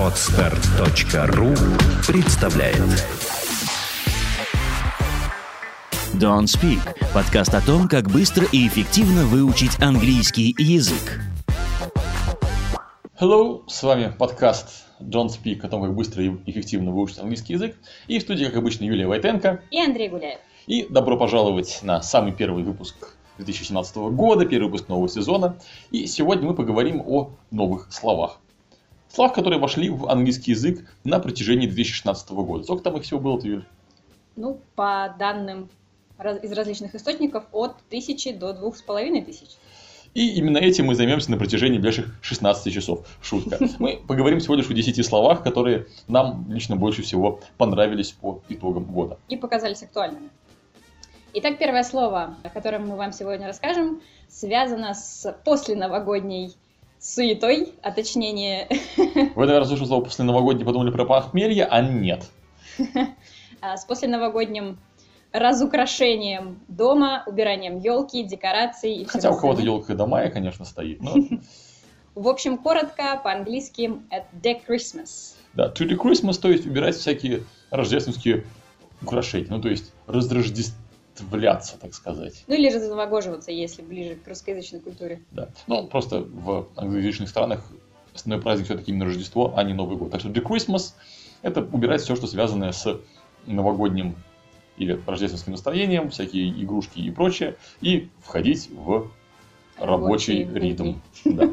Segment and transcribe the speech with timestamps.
[0.00, 1.48] Отстар.ру
[2.06, 2.78] представляет
[6.14, 6.80] Don't Speak–
[7.14, 11.20] подкаст о том, как быстро и эффективно выучить английский язык.
[13.20, 17.76] Hello, с вами подкаст Don't Speak о том, как быстро и эффективно выучить английский язык.
[18.06, 19.60] И в студии, как обычно, Юлия Войтенко.
[19.70, 20.38] И Андрей Гуляев.
[20.66, 25.56] И добро пожаловать на самый первый выпуск 2017 года, первый выпуск нового сезона.
[25.90, 28.38] И сегодня мы поговорим о новых словах.
[29.08, 32.64] Словах, которые вошли в английский язык на протяжении 2016 года.
[32.64, 33.64] Сколько там их всего было, Юль?
[34.36, 35.68] Ну, по данным
[36.42, 39.48] из различных источников, от тысячи до двух с половиной тысяч.
[40.16, 43.06] И именно этим мы займемся на протяжении ближайших 16 часов.
[43.20, 43.58] Шутка.
[43.78, 48.84] Мы поговорим всего лишь о 10 словах, которые нам лично больше всего понравились по итогам
[48.84, 49.18] года.
[49.28, 50.30] И показались актуальными.
[51.38, 56.56] Итак, первое слово, о котором мы вам сегодня расскажем, связано с посленовогодней
[56.98, 62.24] суетой, а точнее Вы, наверное, слышали слово после новогодней, подумали про похмелье, а нет.
[63.60, 64.78] а, с посленовогодним
[65.30, 71.02] разукрашением дома, убиранием елки, декораций и Хотя у кого-то елка до мая, конечно, стоит.
[71.02, 71.16] Но,
[72.14, 75.34] В общем, коротко, по-английски, это The Christmas.
[75.52, 78.46] да, to the Christmas, то есть убирать всякие рождественские
[79.02, 79.50] украшения.
[79.50, 79.92] Ну, то есть
[81.20, 82.44] разрождествляться, так сказать.
[82.46, 85.22] Ну или разновогодживаться, если ближе к русскоязычной культуре.
[85.30, 85.48] Да.
[85.66, 87.64] Ну, просто в англоязычных странах
[88.14, 90.10] основной праздник все-таки именно Рождество, а не Новый год.
[90.10, 90.94] Так что the Christmas–
[91.42, 93.00] это убирать все, что связанное с
[93.46, 94.16] новогодним
[94.78, 99.10] или рождественским настроением, всякие игрушки и прочее, и входить в
[99.78, 100.94] рабочий Рабочий ритм.
[101.24, 101.50] Да.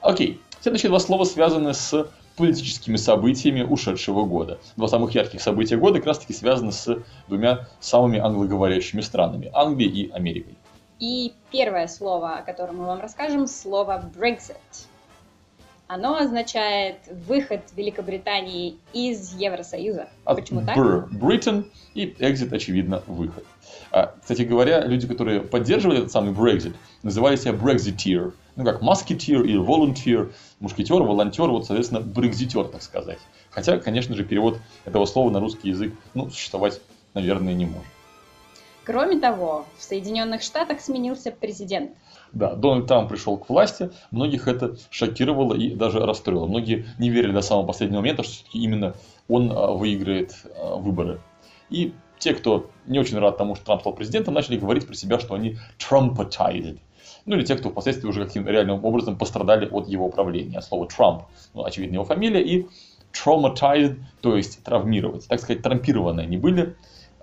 [0.00, 0.40] Окей.
[0.60, 4.58] Следующие два слова связаны с политическими событиями ушедшего года.
[4.76, 10.06] Два самых ярких события года как раз таки связаны с двумя самыми англоговорящими странами– Англией
[10.06, 10.56] и Америкой.
[11.00, 14.56] И первое слово, о котором мы вам расскажем, слово Brexit.
[15.86, 16.96] Оно означает
[17.28, 20.08] выход Великобритании из Евросоюза.
[20.24, 20.76] От Почему так?
[20.76, 23.44] Br, Britain и exit, очевидно, выход.
[23.90, 28.32] А, кстати говоря, люди, которые поддерживали этот самый Brexit, называли себя Brexiteer.
[28.56, 33.18] Ну, как Musketeer или Volunteer, мушкетер, волонтер, вот, соответственно, брекзитер, так сказать.
[33.50, 36.80] Хотя, конечно же, перевод этого слова на русский язык, ну, существовать,
[37.14, 37.88] наверное, не может.
[38.84, 41.92] Кроме того, в Соединенных Штатах сменился президент.
[42.32, 46.46] Да, Дональд Трамп пришел к власти, многих это шокировало и даже расстроило.
[46.46, 48.94] Многие не верили до самого последнего момента, что все-таки именно
[49.28, 51.20] он а, выиграет а, выборы.
[51.70, 55.18] И те, кто не очень рад тому, что Трамп стал президентом, начали говорить про себя,
[55.18, 56.78] что они Trumpetized.
[57.26, 60.60] Ну или те, кто впоследствии уже каким-то реальным образом пострадали от его правления.
[60.60, 61.22] Слово Трамп,
[61.54, 62.66] ну, очевидно, его фамилия, и
[63.12, 65.26] traumatized, то есть травмировать.
[65.28, 66.76] Так сказать, трампированные они были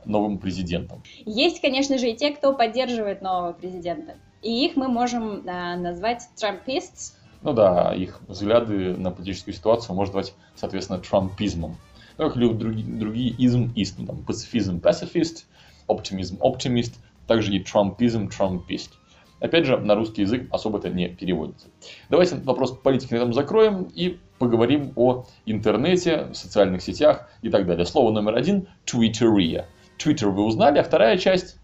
[0.05, 1.03] новым президентом.
[1.25, 4.15] Есть, конечно же, и те, кто поддерживает нового президента.
[4.41, 7.13] И их мы можем а, назвать Trumpists.
[7.43, 11.77] Ну да, их взгляды на политическую ситуацию можно назвать, соответственно, трампизмом.
[12.17, 15.47] Ну, как любят другие, другие изм, ист, ну, там, пацифизм, пацифист,
[15.87, 16.95] оптимизм, оптимист,
[17.27, 18.93] также и трампизм, трампист.
[19.41, 21.67] Опять же, на русский язык особо это не переводится.
[22.09, 27.85] Давайте вопрос политики на этом закроем и поговорим о интернете, социальных сетях и так далее.
[27.85, 29.67] Слово номер один– твиттерия.
[29.97, 31.57] Твиттер вы узнали, а вторая часть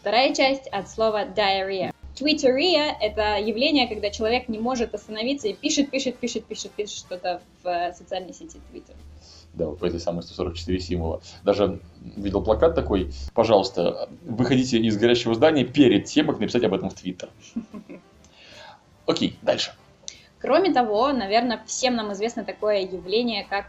[0.00, 1.92] Вторая часть от слова diarrhea.
[2.16, 7.40] Twitteria– это явление, когда человек не может остановиться и пишет, пишет, пишет, пишет, пишет что-то
[7.62, 8.94] в э, социальной сети Twitter.
[9.54, 11.20] Да, вот по этой самой 144 символа.
[11.44, 16.88] Даже видел плакат такой, пожалуйста, выходите из горящего здания перед тем, как написать об этом
[16.88, 17.28] в Твиттер.
[19.06, 19.72] Окей, дальше.
[20.40, 23.66] Кроме того, наверное, всем нам известно такое явление, как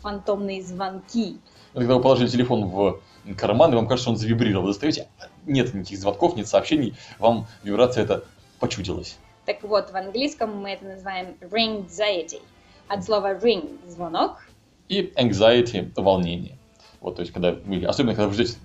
[0.00, 1.38] фантомные звонки.
[1.72, 3.00] Ну, Когда вы положили телефон в
[3.36, 5.08] карман, и вам кажется, что он завибрировал, вы достаете,
[5.46, 8.24] нет никаких звонков, нет сообщений, вам вибрация это
[8.58, 9.16] почудилась.
[9.46, 12.40] Так вот, в английском мы это называем ringxiety.
[12.88, 14.44] От слова ring– звонок,
[14.92, 16.58] И anxiety– волнение.
[17.00, 18.58] Вот, то есть, когда вы, особенно когда вы ждете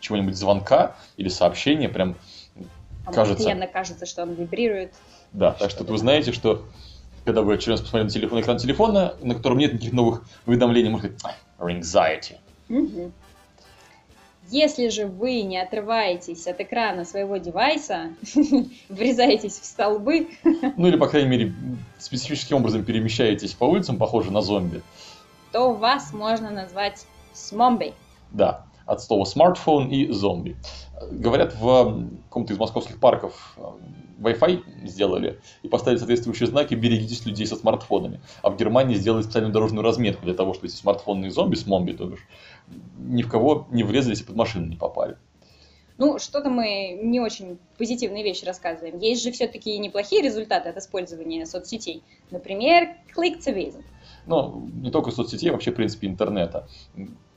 [0.00, 2.16] чего-нибудь звонка или сообщения, прям
[3.04, 3.54] а Кажется.
[3.70, 4.94] кажется, что он вибрирует.
[5.32, 6.64] Да, так что вы знаете, что
[7.26, 10.88] когда вы очередной раз посмотрели на телефон, экран телефона, на котором нет никаких новых уведомлений,
[10.88, 12.36] можно сказать, «Ай, anxiety.
[12.68, 13.12] Мгм.
[14.48, 18.14] Если же вы не отрываетесь от экрана своего девайса,
[18.88, 20.28] врезаетесь в столбы,
[20.76, 21.52] Ну или, по крайней мере,
[21.98, 24.80] специфическим образом перемещаетесь по улицам, похоже на зомби.
[25.56, 27.94] То вас можно назвать смомбей.
[28.30, 30.54] Да, от слова смартфон и зомби.
[31.10, 33.62] Говорят, в каком-то из московских парков э,
[34.18, 38.20] Wi-Fi сделали и поставили соответствующие знаки «Берегитесь людей со смартфонами».
[38.42, 42.04] А в Германии сделали специальную дорожную разметку для того, чтобы эти смартфонные зомби, смомби, то
[42.04, 42.28] бишь,
[42.98, 45.16] ни в кого не врезались и под машину не попали.
[45.96, 48.98] Ну, что-то мы не очень позитивные вещи рассказываем.
[48.98, 52.02] Есть же все-таки неплохие результаты от использования соцсетей.
[52.30, 53.82] Например, кликтивизм.
[54.26, 56.68] Ну, не только соцсетей, а вообще, в принципе, интернета.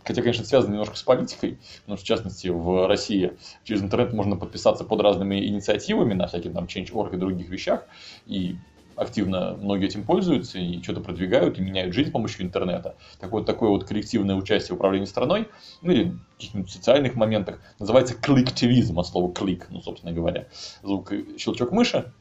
[0.04, 3.34] Хотя, конечно, связано немножко с политикой, что, в частности, в России
[3.64, 7.86] через интернет можно подписаться под разными инициативами на всяких там Change.org и других вещах,
[8.26, 8.56] и
[8.96, 12.96] активно многие этим пользуются и что-то продвигают и меняют жизнь с помощью интернета.
[13.20, 15.48] Так вот, такое вот коллективное участие в управлении страной,
[15.82, 20.48] ну или в каких-нибудь социальных моментах, называется коллективизм, от слова клик, ну, собственно говоря.
[20.84, 22.12] Звук щелчок мыши.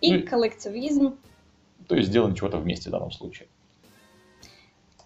[0.00, 1.14] И Ну, коллективизм.
[1.88, 3.48] То есть сделано чего-то вместе в данном случае.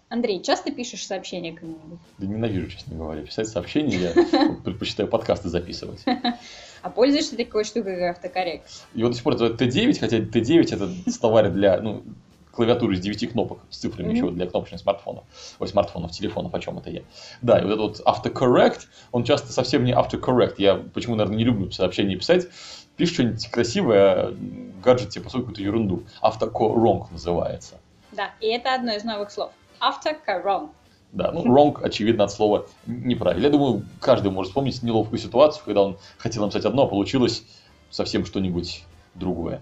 [0.09, 1.99] Андрей, часто пишешь сообщения кому-нибудь?
[2.17, 6.03] Да ненавижу, честно говоря, писать сообщения, я предпочитаю подкасты записывать.
[6.83, 8.69] А пользуешься такой штукой, как автокоррект?
[8.93, 12.03] Его до сих пор называют Т9, хотя Т9 это словарь для ну,
[12.51, 14.15] клавиатуры из 9 кнопок с цифрами Мгм.
[14.15, 15.25] еще для кнопочных смартфонов.
[15.59, 17.01] Ой, смартфонов, телефонов, о чем это я.
[17.41, 20.59] Да, и вот этот вот автокоррект, он часто совсем не автокоррект.
[20.59, 22.47] Я почему, наверное, не люблю сообщения писать.
[22.95, 24.33] Пишешь что-нибудь красивое,
[24.81, 26.03] гаджет тебе посылает какую-то ерунду.
[26.21, 27.79] Автокоронг называется.
[28.11, 29.51] Да, и это одно из новых слов.
[29.79, 30.71] Автокорон.
[31.11, 33.45] Да, ну, wrong, очевидно, от слова неправильно.
[33.45, 37.43] Я думаю, каждый может вспомнить неловкую ситуацию, когда он хотел написать одно, а получилось
[37.89, 38.83] совсем что-нибудь
[39.15, 39.61] другое.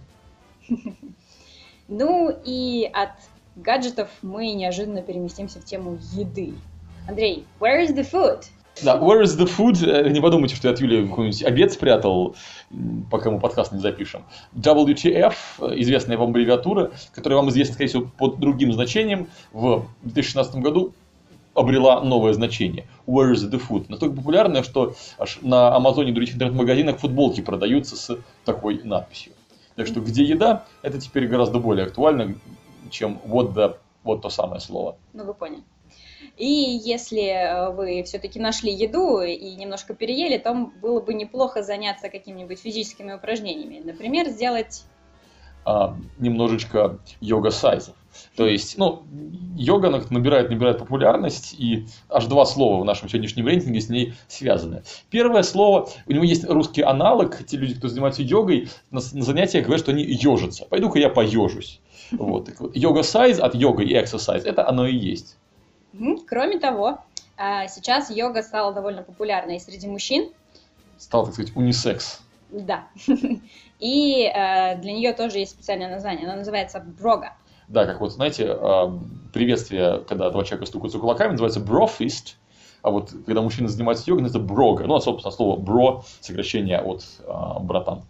[1.88, 3.12] Ну и от
[3.56, 6.56] гаджетов мы неожиданно переместимся в тему еды.
[7.07, 8.45] Андрей, where is the food?
[8.83, 9.83] Да, where is the food?
[9.86, 12.36] Э, Не подумайте, что я от Юли какой-нибудь обед спрятал,
[13.10, 14.25] пока мы подкаст не запишем.
[14.54, 20.56] WTF, э, известная вам аббревиатура, которая вам известна, скорее всего, под другим значением, в 2016
[20.56, 20.94] году
[21.54, 22.86] обрела новое значение.
[23.07, 23.86] Where is the food?
[23.88, 29.33] Настолько популярная, что аж на Амазоне и других интернет-магазинах футболки продаются с такой надписью.
[29.75, 32.36] Так что где еда, это теперь гораздо более актуально,
[32.89, 34.98] чем вот, the, вот то самое слово.
[35.13, 35.63] Ну, вы поняли.
[36.38, 42.09] И если э, вы все-таки нашли еду и немножко переели, то было бы неплохо заняться
[42.09, 43.81] какими-нибудь физическими упражнениями.
[43.83, 44.83] Например, сделать...
[45.65, 47.95] а, немножечко йога-сайзов.
[48.35, 49.03] То есть, ну,
[49.57, 54.83] йога набирает, набирает популярность, и аж два слова в нашем сегодняшнем рейтинге с ней связаны.
[55.09, 59.65] Первое слово, у него есть русский аналог, те люди, кто занимаются йогой, на, на занятиях
[59.65, 60.65] говорят, что они ежатся.
[60.69, 61.81] Пойду-ка я поежусь.
[62.12, 65.38] Вот, Йога-сайз от йога и exercise, это оно и есть.
[66.27, 67.00] Кроме того,
[67.38, 70.31] а, сейчас йога стала довольно популярной среди мужчин.
[70.97, 72.21] Стал, так сказать, унисекс.
[72.50, 72.88] Да.
[73.80, 76.25] И э, для нее тоже есть специальное название.
[76.27, 77.33] Оно называется брога.
[77.68, 78.97] Да, как вот, знаете, а,
[79.33, 82.38] приветствие, когда два человека стукаются кулаками, называется брофист.
[82.81, 84.86] А вот когда мужчина занимается йогой, это брога.
[84.86, 88.03] Ну, а, собственно, слово бро, сокращение от а, братан.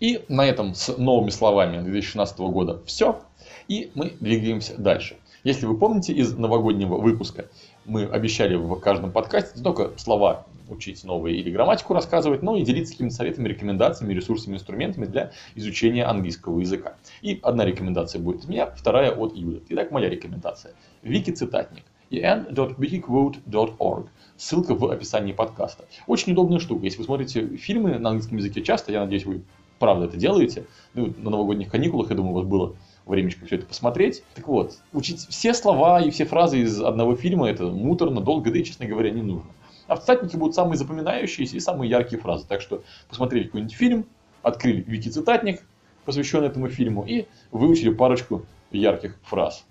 [0.00, 3.20] И на этом с новыми словами 2016 года все.
[3.68, 5.16] И мы двигаемся дальше.
[5.44, 7.46] Если вы помните из новогоднего выпуска,
[7.84, 12.62] мы обещали в каждом подкасте не только слова учить новые или грамматику рассказывать, но и
[12.62, 16.94] делиться какими-то советами, рекомендациями, ресурсами, инструментами для изучения английского языка.
[17.22, 19.64] И одна рекомендация будет от меня, вторая от Юли.
[19.70, 20.74] Итак, моя рекомендация.
[21.02, 21.82] Вики-цитатник.
[22.12, 24.06] en.wikiquote.org.
[24.36, 25.86] Ссылка в описании подкаста.
[26.06, 26.84] Очень удобная штука.
[26.84, 29.42] Если вы смотрите фильмы на английском языке часто, я надеюсь, вы
[29.80, 33.66] правда это делаете, ну, на новогодних каникулах, я думаю, у вас было времечко все это
[33.66, 34.22] посмотреть.
[34.34, 38.58] Так вот, учить все слова и все фразы из одного фильма, это муторно, долго, да
[38.58, 39.50] и, честно говоря, не нужно.
[39.88, 42.46] А в цитатнике будут самые запоминающиеся и самые яркие фразы.
[42.48, 44.06] Так что посмотрели какой-нибудь фильм,
[44.42, 45.62] открыли вики-цитатник,
[46.04, 49.64] посвященный этому фильму, и выучили парочку ярких фраз.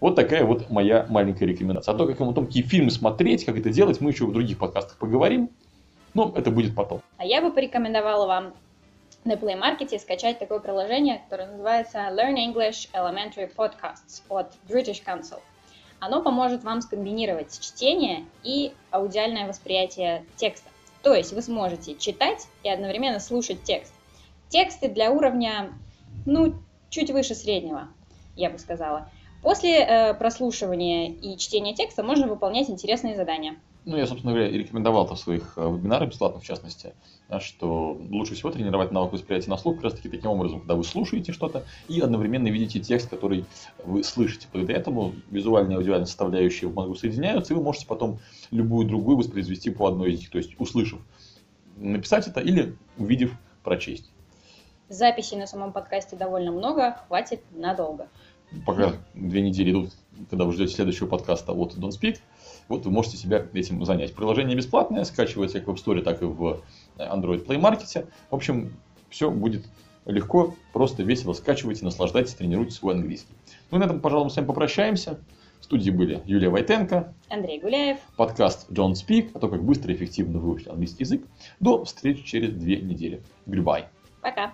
[0.00, 1.94] Вот такая вот моя маленькая рекомендация.
[1.94, 4.58] А то, как о том, какие фильмы смотреть, как это делать, мы еще в других
[4.58, 5.50] подкастах поговорим.
[6.12, 7.00] Но это будет потом.
[7.16, 8.54] А я бы порекомендовала вам
[9.24, 15.40] на Play Market скачать такое приложение, которое называется Learn English Elementary Podcasts от British Council.
[15.98, 20.68] Оно поможет вам скомбинировать чтение и аудиальное восприятие текста.
[21.02, 23.92] То есть вы сможете читать и одновременно слушать текст.
[24.48, 25.72] Тексты для уровня,
[26.26, 26.54] ну,
[26.90, 27.88] чуть выше среднего,
[28.36, 29.10] я бы сказала.
[29.42, 33.56] После э, прослушивания и чтения текста можно выполнять интересные задания.
[33.86, 36.94] Ну, я, собственно говоря, и рекомендовал это в своих э, вебинарах бесплатно, в частности,
[37.28, 40.74] да, что лучше всего тренировать навык восприятия на слух как раз таки таким образом, когда
[40.74, 43.44] вы слушаете что-то и одновременно видите текст, который
[43.84, 44.48] вы слышите.
[44.50, 49.18] Благодаря этому визуальные и аудиальные составляющие в мозгу соединяются, и вы можете потом любую другую
[49.18, 51.00] воспроизвести по одной из них, то есть услышав,
[51.76, 54.10] написать это или увидев, прочесть.
[54.88, 58.08] Записей на самом подкасте довольно много, хватит надолго.
[58.64, 59.90] Пока две недели идут,
[60.30, 62.18] когда вы ждете следующего подкаста от Don't Speak,
[62.68, 64.14] вот вы можете себя этим занять.
[64.14, 66.62] Приложение бесплатное, скачивается как в App Store, так и в
[66.98, 68.06] Android Play Market.
[68.30, 68.72] В общем,
[69.10, 69.64] все будет
[70.06, 71.32] легко, просто весело.
[71.32, 73.34] Скачивайте, наслаждайтесь, тренируйте свой английский.
[73.70, 75.20] Ну и на этом, пожалуй, мы с вами попрощаемся.
[75.60, 77.96] В студии были Юлия Войтенко, Андрей Гуляев.
[78.16, 81.22] подкаст Don't Speak, о том, как быстро и эффективно выучить английский язык.
[81.58, 83.22] До встречи через две недели.
[83.46, 83.86] Goodbye.
[84.20, 84.52] Пока.